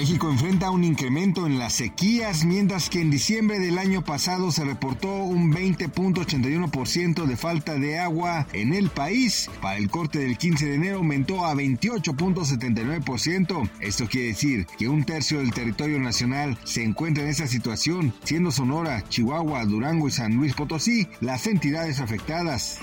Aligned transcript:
México 0.00 0.30
enfrenta 0.30 0.70
un 0.70 0.82
incremento 0.82 1.46
en 1.46 1.58
las 1.58 1.74
sequías, 1.74 2.46
mientras 2.46 2.88
que 2.88 3.02
en 3.02 3.10
diciembre 3.10 3.58
del 3.58 3.76
año 3.76 4.02
pasado 4.02 4.50
se 4.50 4.64
reportó 4.64 5.14
un 5.14 5.52
20.81% 5.52 7.26
de 7.26 7.36
falta 7.36 7.74
de 7.74 7.98
agua 7.98 8.46
en 8.54 8.72
el 8.72 8.88
país. 8.88 9.50
Para 9.60 9.76
el 9.76 9.90
corte 9.90 10.20
del 10.20 10.38
15 10.38 10.64
de 10.64 10.76
enero 10.76 10.96
aumentó 10.96 11.44
a 11.44 11.54
28.79%. 11.54 13.70
Esto 13.80 14.06
quiere 14.06 14.28
decir 14.28 14.66
que 14.78 14.88
un 14.88 15.04
tercio 15.04 15.40
del 15.40 15.52
territorio 15.52 16.00
nacional 16.00 16.56
se 16.64 16.82
encuentra 16.82 17.24
en 17.24 17.28
esa 17.28 17.46
situación, 17.46 18.14
siendo 18.24 18.52
Sonora, 18.52 19.04
Chihuahua, 19.06 19.66
Durango 19.66 20.08
y 20.08 20.12
San 20.12 20.34
Luis 20.34 20.54
Potosí 20.54 21.08
las 21.20 21.46
entidades 21.46 22.00
afectadas. 22.00 22.78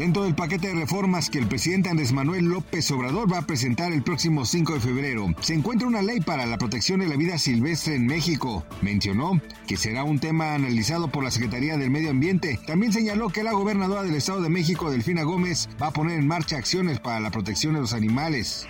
Dentro 0.00 0.22
del 0.24 0.34
paquete 0.34 0.68
de 0.68 0.74
reformas 0.74 1.28
que 1.28 1.38
el 1.38 1.46
presidente 1.46 1.90
Andrés 1.90 2.12
Manuel 2.12 2.46
López 2.46 2.90
Obrador 2.90 3.30
va 3.30 3.38
a 3.38 3.46
presentar 3.46 3.92
el 3.92 4.02
próximo 4.02 4.46
5 4.46 4.72
de 4.74 4.80
febrero, 4.80 5.26
se 5.42 5.52
encuentra 5.52 5.86
una 5.86 6.00
ley 6.00 6.20
para 6.20 6.46
la 6.46 6.56
protección 6.56 7.00
de 7.00 7.06
la 7.06 7.16
vida 7.16 7.36
silvestre 7.36 7.96
en 7.96 8.06
México. 8.06 8.64
Mencionó 8.80 9.40
que 9.66 9.76
será 9.76 10.04
un 10.04 10.18
tema 10.18 10.54
analizado 10.54 11.08
por 11.08 11.22
la 11.22 11.30
Secretaría 11.30 11.76
del 11.76 11.90
Medio 11.90 12.08
Ambiente. 12.10 12.58
También 12.66 12.94
señaló 12.94 13.28
que 13.28 13.42
la 13.42 13.52
gobernadora 13.52 14.02
del 14.02 14.14
Estado 14.14 14.40
de 14.40 14.48
México, 14.48 14.90
Delfina 14.90 15.22
Gómez, 15.22 15.68
va 15.80 15.88
a 15.88 15.92
poner 15.92 16.18
en 16.18 16.26
marcha 16.26 16.56
acciones 16.56 16.98
para 16.98 17.20
la 17.20 17.30
protección 17.30 17.74
de 17.74 17.80
los 17.80 17.92
animales. 17.92 18.66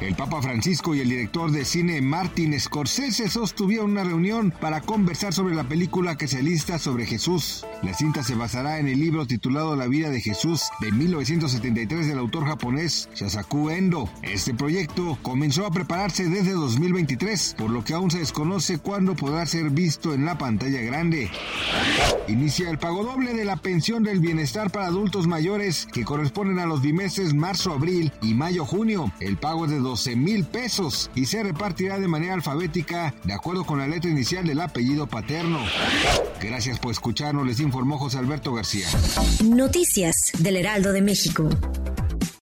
El 0.00 0.14
Papa 0.14 0.40
Francisco 0.40 0.94
y 0.94 1.00
el 1.00 1.08
director 1.08 1.50
de 1.50 1.64
cine 1.64 2.00
Martin 2.00 2.58
Scorsese 2.58 3.28
sostuvieron 3.28 3.90
una 3.90 4.04
reunión 4.04 4.52
para 4.52 4.80
conversar 4.80 5.34
sobre 5.34 5.56
la 5.56 5.64
película 5.64 6.16
que 6.16 6.28
se 6.28 6.40
lista 6.40 6.78
sobre 6.78 7.04
Jesús. 7.04 7.66
La 7.82 7.92
cinta 7.94 8.22
se 8.22 8.36
basará 8.36 8.78
en 8.78 8.86
el 8.86 9.00
libro 9.00 9.26
titulado 9.26 9.74
La 9.74 9.88
vida 9.88 10.10
de 10.10 10.20
Jesús 10.20 10.62
de 10.80 10.92
1973 10.92 12.06
del 12.06 12.18
autor 12.18 12.46
japonés 12.46 13.08
Shasaku 13.16 13.70
Endo. 13.70 14.08
Este 14.22 14.54
proyecto 14.54 15.18
comenzó 15.22 15.66
a 15.66 15.72
prepararse 15.72 16.28
desde 16.28 16.52
2023, 16.52 17.56
por 17.58 17.70
lo 17.70 17.82
que 17.82 17.94
aún 17.94 18.12
se 18.12 18.20
desconoce 18.20 18.78
cuándo 18.78 19.16
podrá 19.16 19.46
ser 19.46 19.70
visto 19.70 20.14
en 20.14 20.24
la 20.24 20.38
pantalla 20.38 20.80
grande. 20.80 21.28
Inicia 22.28 22.70
el 22.70 22.78
pago 22.78 23.02
doble 23.02 23.34
de 23.34 23.44
la 23.44 23.56
pensión 23.56 24.04
del 24.04 24.20
bienestar 24.20 24.70
para 24.70 24.86
adultos 24.86 25.26
mayores 25.26 25.88
que 25.92 26.04
corresponden 26.04 26.60
a 26.60 26.66
los 26.66 26.82
bimestres 26.82 27.34
marzo-abril 27.34 28.12
y 28.22 28.34
mayo-junio. 28.34 29.12
El 29.18 29.38
pago 29.38 29.66
de 29.66 29.87
12 29.88 30.16
mil 30.16 30.44
pesos 30.44 31.10
y 31.14 31.24
se 31.24 31.42
repartirá 31.42 31.98
de 31.98 32.08
manera 32.08 32.34
alfabética 32.34 33.14
de 33.24 33.32
acuerdo 33.32 33.64
con 33.64 33.78
la 33.78 33.88
letra 33.88 34.10
inicial 34.10 34.46
del 34.46 34.60
apellido 34.60 35.06
paterno. 35.06 35.60
Gracias 36.42 36.78
por 36.78 36.92
escucharnos, 36.92 37.46
les 37.46 37.58
informó 37.58 37.96
José 37.96 38.18
Alberto 38.18 38.52
García. 38.52 38.86
Noticias 39.42 40.32
del 40.40 40.56
Heraldo 40.56 40.92
de 40.92 41.00
México. 41.00 41.48